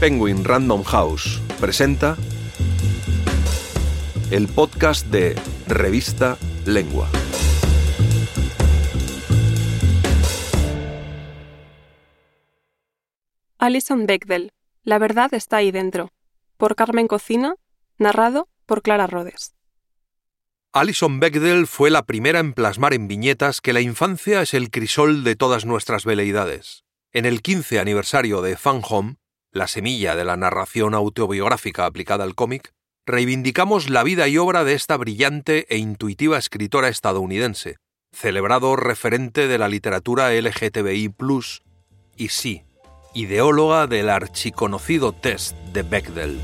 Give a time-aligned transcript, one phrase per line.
[0.00, 2.16] Penguin Random House presenta
[4.30, 7.06] el podcast de Revista Lengua.
[13.58, 14.52] Alison Bechdel,
[14.84, 16.08] La verdad está ahí dentro,
[16.56, 17.56] por Carmen Cocina,
[17.98, 19.54] narrado por Clara Rodes.
[20.72, 25.24] Alison Bechdel fue la primera en plasmar en viñetas que la infancia es el crisol
[25.24, 26.84] de todas nuestras veleidades.
[27.12, 29.19] En el 15 aniversario de Fun Home,
[29.52, 32.72] la semilla de la narración autobiográfica aplicada al cómic,
[33.06, 37.76] reivindicamos la vida y obra de esta brillante e intuitiva escritora estadounidense,
[38.12, 41.14] celebrado referente de la literatura LGTBI,
[42.16, 42.62] y sí,
[43.14, 46.40] ideóloga del archiconocido test de Bechdel.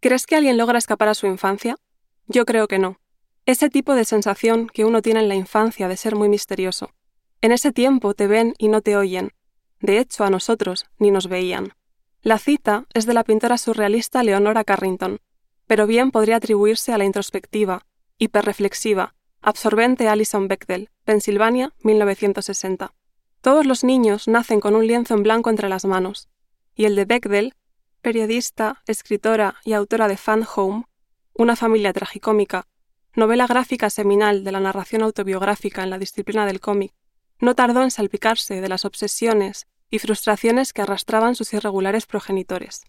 [0.00, 1.76] ¿Crees que alguien logra escapar a su infancia?
[2.26, 2.98] Yo creo que no.
[3.46, 6.90] Ese tipo de sensación que uno tiene en la infancia de ser muy misterioso.
[7.42, 9.32] En ese tiempo te ven y no te oyen.
[9.80, 11.72] De hecho, a nosotros ni nos veían.
[12.22, 15.18] La cita es de la pintora surrealista Leonora Carrington,
[15.66, 17.84] pero bien podría atribuirse a la introspectiva,
[18.16, 22.94] hiperreflexiva, absorbente Alison Bechdel, Pensilvania, 1960.
[23.40, 26.28] Todos los niños nacen con un lienzo en blanco entre las manos,
[26.76, 27.54] y el de Bechdel
[28.02, 30.84] periodista, escritora y autora de Fan Home,
[31.34, 32.66] Una familia tragicómica,
[33.14, 36.92] novela gráfica seminal de la narración autobiográfica en la disciplina del cómic,
[37.42, 42.84] no tardó en salpicarse de las obsesiones y frustraciones que arrastraban sus irregulares progenitores.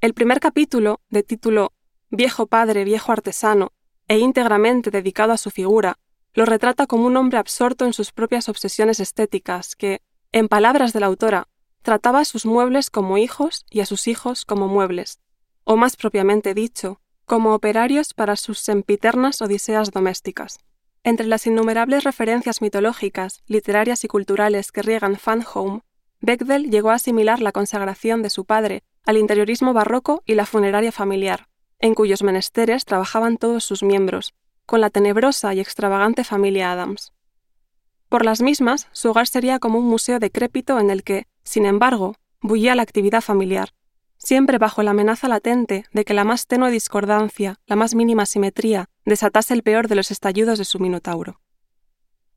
[0.00, 1.74] El primer capítulo, de título
[2.08, 3.72] Viejo padre, viejo artesano,
[4.08, 5.98] e íntegramente dedicado a su figura,
[6.32, 10.00] lo retrata como un hombre absorto en sus propias obsesiones estéticas que,
[10.32, 11.48] en palabras de la autora,
[11.82, 15.18] Trataba a sus muebles como hijos y a sus hijos como muebles,
[15.64, 20.60] o más propiamente dicho, como operarios para sus sempiternas odiseas domésticas.
[21.04, 25.80] Entre las innumerables referencias mitológicas, literarias y culturales que riegan Fan Home,
[26.20, 30.92] Bechdel llegó a asimilar la consagración de su padre al interiorismo barroco y la funeraria
[30.92, 31.48] familiar,
[31.80, 34.32] en cuyos menesteres trabajaban todos sus miembros,
[34.64, 37.12] con la tenebrosa y extravagante familia Adams.
[38.08, 42.14] Por las mismas, su hogar sería como un museo decrépito en el que, sin embargo,
[42.40, 43.70] bullía la actividad familiar,
[44.18, 48.88] siempre bajo la amenaza latente de que la más tenue discordancia, la más mínima simetría,
[49.04, 51.40] desatase el peor de los estallidos de su minotauro.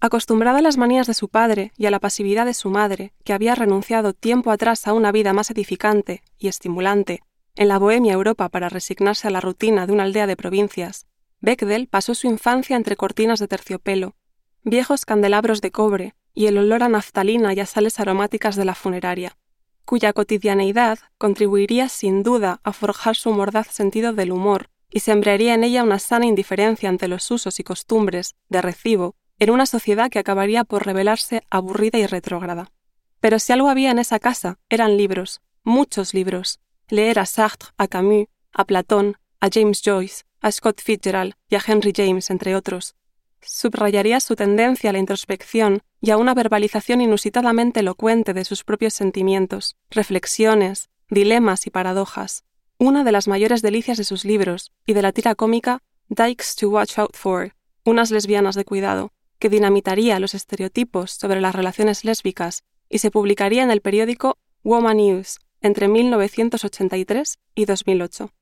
[0.00, 3.32] Acostumbrada a las manías de su padre y a la pasividad de su madre, que
[3.32, 7.22] había renunciado tiempo atrás a una vida más edificante y estimulante
[7.56, 11.06] en la bohemia Europa para resignarse a la rutina de una aldea de provincias,
[11.40, 14.14] Bechdel pasó su infancia entre cortinas de terciopelo,
[14.62, 18.74] viejos candelabros de cobre, y el olor a naftalina y a sales aromáticas de la
[18.74, 19.36] funeraria,
[19.84, 25.64] cuya cotidianeidad contribuiría sin duda a forjar su mordaz sentido del humor y sembraría en
[25.64, 30.20] ella una sana indiferencia ante los usos y costumbres de recibo en una sociedad que
[30.20, 32.70] acabaría por revelarse aburrida y retrógrada.
[33.18, 36.60] Pero si algo había en esa casa, eran libros, muchos libros.
[36.88, 41.62] Leer a Sartre, a Camus, a Platón, a James Joyce, a Scott Fitzgerald y a
[41.66, 42.94] Henry James, entre otros,
[43.40, 48.94] subrayaría su tendencia a la introspección y a una verbalización inusitadamente elocuente de sus propios
[48.94, 52.44] sentimientos, reflexiones, dilemas y paradojas.
[52.78, 56.70] Una de las mayores delicias de sus libros y de la tira cómica Dykes to
[56.70, 57.54] Watch Out For,
[57.84, 63.62] unas lesbianas de cuidado, que dinamitaría los estereotipos sobre las relaciones lésbicas y se publicaría
[63.62, 68.32] en el periódico Woman News entre 1983 y 2008.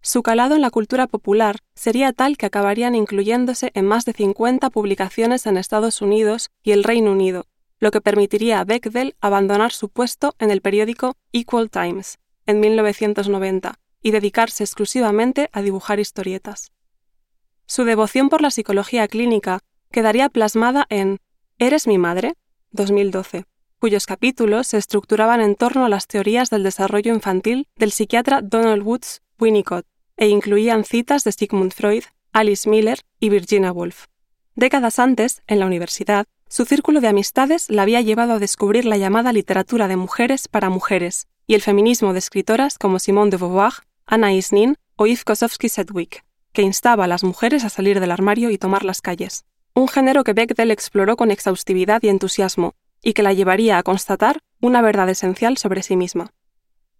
[0.00, 4.70] Su calado en la cultura popular sería tal que acabarían incluyéndose en más de 50
[4.70, 7.44] publicaciones en Estados Unidos y el Reino Unido,
[7.78, 13.78] lo que permitiría a Bechdel abandonar su puesto en el periódico Equal Times en 1990
[14.02, 16.72] y dedicarse exclusivamente a dibujar historietas.
[17.66, 21.18] Su devoción por la psicología clínica quedaría plasmada en
[21.58, 22.34] ¿Eres mi madre?
[22.72, 23.44] 2012,
[23.80, 28.82] cuyos capítulos se estructuraban en torno a las teorías del desarrollo infantil del psiquiatra Donald
[28.82, 29.86] Woods Winnicott,
[30.16, 34.06] e incluían citas de Sigmund Freud, Alice Miller y Virginia Woolf.
[34.54, 38.96] Décadas antes, en la universidad, su círculo de amistades la había llevado a descubrir la
[38.98, 43.72] llamada literatura de mujeres para mujeres y el feminismo de escritoras como Simone de Beauvoir,
[44.06, 48.58] Anna Isnin o Yves Kosowski-Sedgwick, que instaba a las mujeres a salir del armario y
[48.58, 49.44] tomar las calles.
[49.74, 54.40] Un género que Bechdel exploró con exhaustividad y entusiasmo, y que la llevaría a constatar
[54.60, 56.32] una verdad esencial sobre sí misma.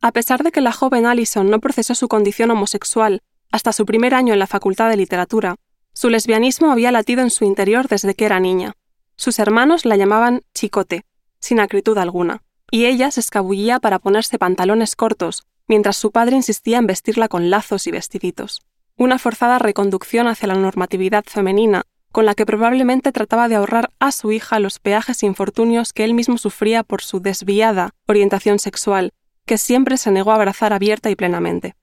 [0.00, 3.20] A pesar de que la joven Allison no procesó su condición homosexual
[3.50, 5.56] hasta su primer año en la Facultad de Literatura,
[5.92, 8.72] su lesbianismo había latido en su interior desde que era niña.
[9.16, 11.02] Sus hermanos la llamaban chicote,
[11.40, 16.78] sin acritud alguna, y ella se escabullía para ponerse pantalones cortos, mientras su padre insistía
[16.78, 18.62] en vestirla con lazos y vestiditos.
[18.96, 24.12] Una forzada reconducción hacia la normatividad femenina con la que probablemente trataba de ahorrar a
[24.12, 29.12] su hija los peajes e infortunios que él mismo sufría por su desviada orientación sexual,
[29.46, 31.76] que siempre se negó a abrazar abierta y plenamente.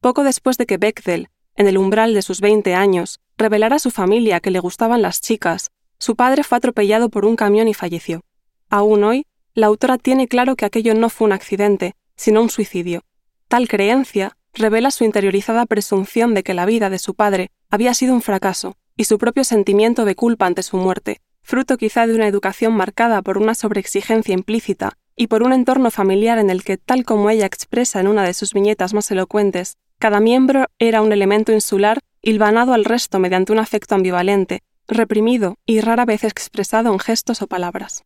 [0.00, 3.90] Poco después de que Bechdel, en el umbral de sus 20 años, revelara a su
[3.90, 8.20] familia que le gustaban las chicas, su padre fue atropellado por un camión y falleció.
[8.68, 13.04] Aún hoy, la autora tiene claro que aquello no fue un accidente, sino un suicidio.
[13.48, 18.12] Tal creencia revela su interiorizada presunción de que la vida de su padre había sido
[18.12, 22.28] un fracaso, y su propio sentimiento de culpa ante su muerte, fruto quizá de una
[22.28, 27.06] educación marcada por una sobreexigencia implícita y por un entorno familiar en el que, tal
[27.06, 31.52] como ella expresa en una de sus viñetas más elocuentes, cada miembro era un elemento
[31.52, 37.40] insular hilvanado al resto mediante un afecto ambivalente, reprimido y rara vez expresado en gestos
[37.40, 38.04] o palabras.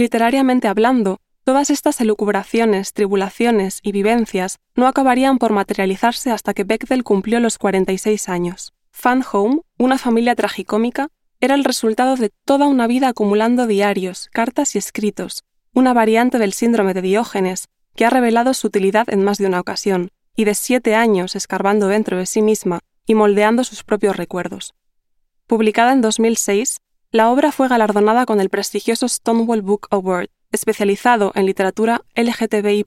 [0.00, 7.04] Literariamente hablando, todas estas elucubraciones, tribulaciones y vivencias no acabarían por materializarse hasta que Bechdel
[7.04, 8.72] cumplió los 46 años.
[8.92, 11.08] Fan Home, una familia tragicómica,
[11.38, 15.44] era el resultado de toda una vida acumulando diarios, cartas y escritos,
[15.74, 19.60] una variante del síndrome de Diógenes, que ha revelado su utilidad en más de una
[19.60, 24.72] ocasión, y de siete años escarbando dentro de sí misma y moldeando sus propios recuerdos.
[25.46, 26.78] Publicada en 2006,
[27.12, 32.86] la obra fue galardonada con el prestigioso Stonewall Book Award, especializado en literatura LGTBI,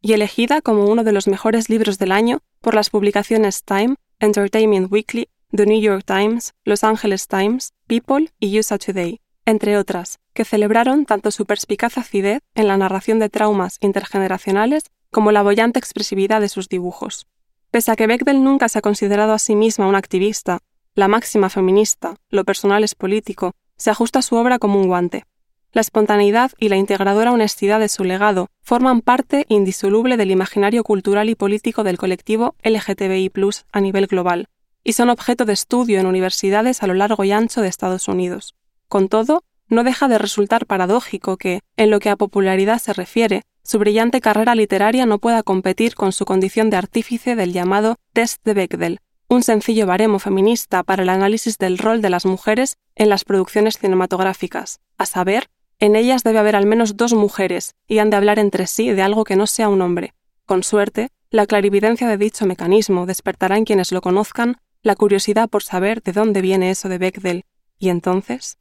[0.00, 4.90] y elegida como uno de los mejores libros del año por las publicaciones Time, Entertainment
[4.90, 10.44] Weekly The New York Times, Los Angeles Times, People y USA Today, entre otras, que
[10.44, 16.40] celebraron tanto su perspicaz acidez en la narración de traumas intergeneracionales como la bollante expresividad
[16.40, 17.26] de sus dibujos.
[17.70, 20.60] Pese a que Bechdel nunca se ha considerado a sí misma una activista,
[20.94, 25.24] la máxima feminista, lo personal es político, se ajusta a su obra como un guante.
[25.72, 31.30] La espontaneidad y la integradora honestidad de su legado forman parte indisoluble del imaginario cultural
[31.30, 33.32] y político del colectivo LGTBI
[33.72, 34.48] a nivel global,
[34.84, 38.54] y son objeto de estudio en universidades a lo largo y ancho de Estados Unidos.
[38.88, 43.44] Con todo, no deja de resultar paradójico que, en lo que a popularidad se refiere,
[43.62, 48.44] su brillante carrera literaria no pueda competir con su condición de artífice del llamado Test
[48.44, 49.00] de Bechdel,
[49.32, 53.78] un sencillo baremo feminista para el análisis del rol de las mujeres en las producciones
[53.78, 55.48] cinematográficas, a saber,
[55.78, 59.00] en ellas debe haber al menos dos mujeres y han de hablar entre sí de
[59.00, 60.12] algo que no sea un hombre.
[60.44, 65.62] Con suerte, la clarividencia de dicho mecanismo despertará en quienes lo conozcan la curiosidad por
[65.62, 67.44] saber de dónde viene eso de Bechdel.
[67.78, 68.58] ¿Y entonces?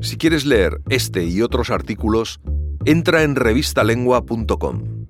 [0.00, 2.40] Si quieres leer este y otros artículos,
[2.84, 5.01] entra en revistalengua.com.